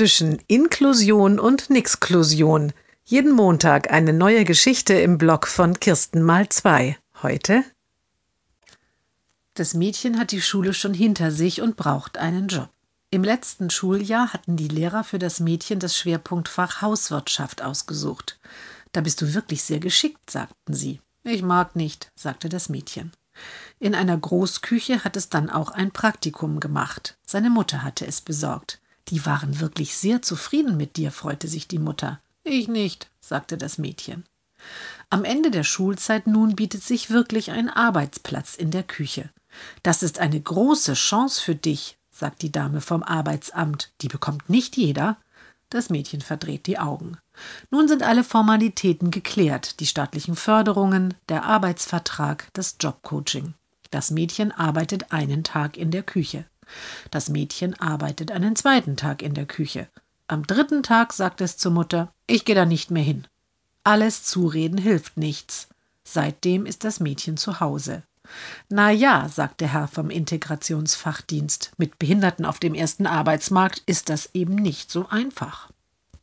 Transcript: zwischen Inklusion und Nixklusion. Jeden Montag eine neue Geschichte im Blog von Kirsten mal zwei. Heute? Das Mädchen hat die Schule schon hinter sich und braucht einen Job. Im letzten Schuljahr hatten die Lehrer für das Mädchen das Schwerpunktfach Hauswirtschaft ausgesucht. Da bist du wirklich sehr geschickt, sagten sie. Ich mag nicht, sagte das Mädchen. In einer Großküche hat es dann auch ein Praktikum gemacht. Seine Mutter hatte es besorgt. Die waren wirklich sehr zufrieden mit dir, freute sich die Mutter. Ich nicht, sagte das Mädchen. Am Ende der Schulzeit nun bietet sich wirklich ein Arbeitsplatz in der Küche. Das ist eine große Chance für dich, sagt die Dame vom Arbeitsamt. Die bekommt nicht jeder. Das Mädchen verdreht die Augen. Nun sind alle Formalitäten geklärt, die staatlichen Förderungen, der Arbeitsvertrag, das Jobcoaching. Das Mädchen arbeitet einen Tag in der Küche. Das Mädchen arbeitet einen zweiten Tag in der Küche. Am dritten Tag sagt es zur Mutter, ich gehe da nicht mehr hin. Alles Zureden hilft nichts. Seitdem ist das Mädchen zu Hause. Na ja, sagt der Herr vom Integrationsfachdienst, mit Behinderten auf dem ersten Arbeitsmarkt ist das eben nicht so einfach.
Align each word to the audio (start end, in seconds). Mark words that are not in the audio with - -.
zwischen 0.00 0.38
Inklusion 0.46 1.38
und 1.38 1.68
Nixklusion. 1.68 2.72
Jeden 3.04 3.32
Montag 3.32 3.92
eine 3.92 4.14
neue 4.14 4.46
Geschichte 4.46 4.94
im 4.94 5.18
Blog 5.18 5.46
von 5.46 5.78
Kirsten 5.78 6.22
mal 6.22 6.48
zwei. 6.48 6.96
Heute? 7.22 7.64
Das 9.52 9.74
Mädchen 9.74 10.18
hat 10.18 10.30
die 10.30 10.40
Schule 10.40 10.72
schon 10.72 10.94
hinter 10.94 11.30
sich 11.30 11.60
und 11.60 11.76
braucht 11.76 12.16
einen 12.16 12.48
Job. 12.48 12.70
Im 13.10 13.22
letzten 13.22 13.68
Schuljahr 13.68 14.32
hatten 14.32 14.56
die 14.56 14.68
Lehrer 14.68 15.04
für 15.04 15.18
das 15.18 15.38
Mädchen 15.38 15.80
das 15.80 15.98
Schwerpunktfach 15.98 16.80
Hauswirtschaft 16.80 17.60
ausgesucht. 17.60 18.40
Da 18.92 19.02
bist 19.02 19.20
du 19.20 19.34
wirklich 19.34 19.62
sehr 19.64 19.80
geschickt, 19.80 20.30
sagten 20.30 20.72
sie. 20.72 21.02
Ich 21.24 21.42
mag 21.42 21.76
nicht, 21.76 22.10
sagte 22.16 22.48
das 22.48 22.70
Mädchen. 22.70 23.12
In 23.78 23.94
einer 23.94 24.16
Großküche 24.16 25.04
hat 25.04 25.18
es 25.18 25.28
dann 25.28 25.50
auch 25.50 25.70
ein 25.70 25.90
Praktikum 25.90 26.58
gemacht. 26.58 27.18
Seine 27.26 27.50
Mutter 27.50 27.82
hatte 27.82 28.06
es 28.06 28.22
besorgt. 28.22 28.80
Die 29.10 29.26
waren 29.26 29.60
wirklich 29.60 29.96
sehr 29.96 30.22
zufrieden 30.22 30.76
mit 30.76 30.96
dir, 30.96 31.10
freute 31.10 31.48
sich 31.48 31.68
die 31.68 31.78
Mutter. 31.78 32.20
Ich 32.44 32.68
nicht, 32.68 33.10
sagte 33.20 33.58
das 33.58 33.76
Mädchen. 33.76 34.24
Am 35.08 35.24
Ende 35.24 35.50
der 35.50 35.64
Schulzeit 35.64 36.26
nun 36.26 36.54
bietet 36.54 36.82
sich 36.82 37.10
wirklich 37.10 37.50
ein 37.50 37.68
Arbeitsplatz 37.68 38.54
in 38.54 38.70
der 38.70 38.82
Küche. 38.82 39.30
Das 39.82 40.02
ist 40.02 40.20
eine 40.20 40.40
große 40.40 40.94
Chance 40.94 41.42
für 41.42 41.54
dich, 41.54 41.98
sagt 42.10 42.42
die 42.42 42.52
Dame 42.52 42.80
vom 42.80 43.02
Arbeitsamt. 43.02 43.90
Die 44.02 44.08
bekommt 44.08 44.48
nicht 44.48 44.76
jeder. 44.76 45.16
Das 45.70 45.90
Mädchen 45.90 46.20
verdreht 46.20 46.66
die 46.66 46.78
Augen. 46.78 47.16
Nun 47.70 47.88
sind 47.88 48.02
alle 48.02 48.24
Formalitäten 48.24 49.10
geklärt, 49.10 49.80
die 49.80 49.86
staatlichen 49.86 50.36
Förderungen, 50.36 51.14
der 51.28 51.44
Arbeitsvertrag, 51.44 52.48
das 52.52 52.76
Jobcoaching. 52.78 53.54
Das 53.90 54.10
Mädchen 54.10 54.52
arbeitet 54.52 55.12
einen 55.12 55.42
Tag 55.42 55.76
in 55.76 55.90
der 55.90 56.02
Küche. 56.02 56.44
Das 57.10 57.28
Mädchen 57.28 57.78
arbeitet 57.78 58.30
einen 58.30 58.56
zweiten 58.56 58.96
Tag 58.96 59.22
in 59.22 59.34
der 59.34 59.46
Küche. 59.46 59.88
Am 60.26 60.46
dritten 60.46 60.82
Tag 60.82 61.12
sagt 61.12 61.40
es 61.40 61.56
zur 61.56 61.72
Mutter, 61.72 62.12
ich 62.26 62.44
gehe 62.44 62.54
da 62.54 62.64
nicht 62.64 62.90
mehr 62.90 63.02
hin. 63.02 63.26
Alles 63.82 64.24
Zureden 64.24 64.78
hilft 64.78 65.16
nichts. 65.16 65.68
Seitdem 66.04 66.66
ist 66.66 66.84
das 66.84 67.00
Mädchen 67.00 67.36
zu 67.36 67.60
Hause. 67.60 68.02
Na 68.68 68.90
ja, 68.90 69.28
sagt 69.28 69.60
der 69.60 69.72
Herr 69.72 69.88
vom 69.88 70.10
Integrationsfachdienst, 70.10 71.72
mit 71.78 71.98
Behinderten 71.98 72.44
auf 72.44 72.60
dem 72.60 72.74
ersten 72.74 73.06
Arbeitsmarkt 73.06 73.82
ist 73.86 74.08
das 74.08 74.30
eben 74.34 74.54
nicht 74.54 74.90
so 74.90 75.08
einfach. 75.08 75.70